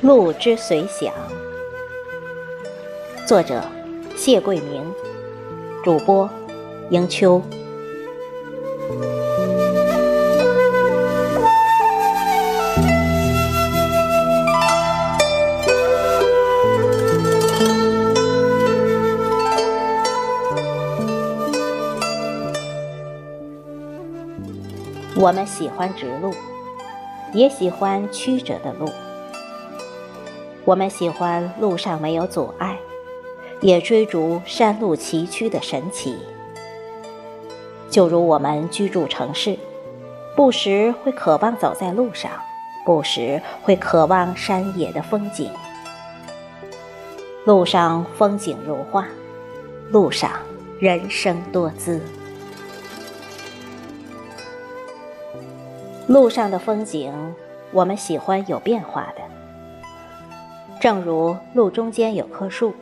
[0.00, 1.14] 路之随想，
[3.26, 3.62] 作者
[4.16, 4.82] 谢桂明，
[5.84, 6.28] 主播
[6.90, 7.40] 迎秋。
[25.16, 26.34] 我们喜欢直路，
[27.32, 28.90] 也喜欢曲折的路。
[30.64, 32.76] 我们喜欢路上没有阻碍，
[33.60, 36.18] 也追逐山路崎岖的神奇。
[37.88, 39.56] 就如我们居住城市，
[40.34, 42.32] 不时会渴望走在路上，
[42.84, 45.48] 不时会渴望山野的风景。
[47.44, 49.06] 路上风景如画，
[49.90, 50.32] 路上
[50.80, 52.02] 人生多姿。
[56.06, 57.12] 路上的风景，
[57.72, 59.22] 我们喜欢有变化的。
[60.80, 62.74] 正如路中间有棵树，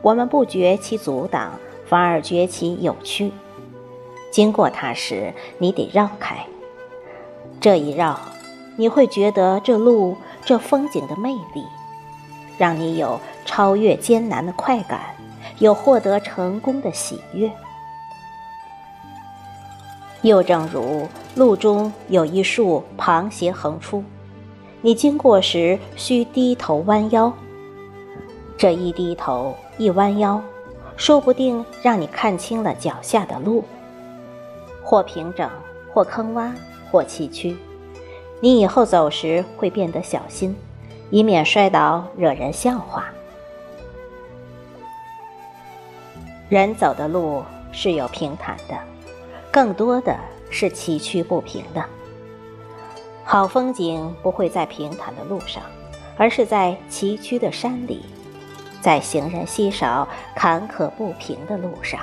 [0.00, 1.52] 我们不觉其阻挡，
[1.86, 3.32] 反而觉其有趣。
[4.30, 6.46] 经过它时，你得绕开。
[7.60, 8.18] 这一绕，
[8.76, 11.64] 你会觉得这路、这风景的魅力，
[12.58, 15.00] 让你有超越艰难的快感，
[15.58, 17.50] 有获得成功的喜悦。
[20.24, 24.02] 又正如路中有一树旁斜横出。
[24.80, 27.30] 你经过时需低头弯腰，
[28.56, 30.40] 这一低头一弯腰，
[30.96, 33.64] 说不定让你看清了脚下的路，
[34.82, 35.48] 或平整，
[35.92, 36.52] 或坑洼，
[36.90, 37.54] 或崎岖。
[38.40, 40.56] 你以后走时会变得小心，
[41.10, 43.10] 以免摔倒惹人笑话。
[46.48, 48.74] 人走的路是有平坦的，
[49.54, 50.18] 更多的
[50.50, 51.84] 是崎岖不平的。
[53.22, 55.62] 好风景不会在平坦的路上，
[56.16, 58.04] 而是在崎岖的山里，
[58.80, 62.00] 在行人稀少、坎坷不平的路上。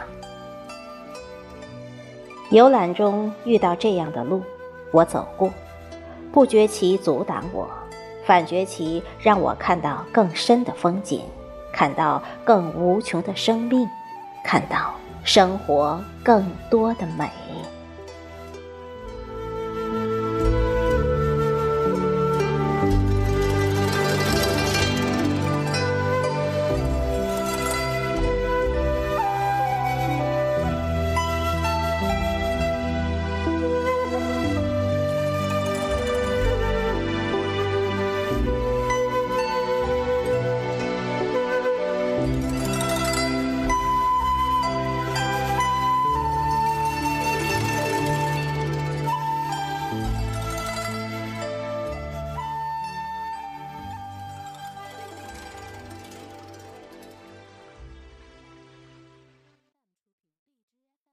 [2.51, 4.41] 游览中遇到这样的路，
[4.93, 5.51] 我走过，
[6.31, 7.69] 不觉其阻挡我，
[8.25, 11.25] 反觉其让我看到更深的风景，
[11.73, 13.85] 看到更无穷的生命，
[14.41, 17.29] 看到生活更多的美。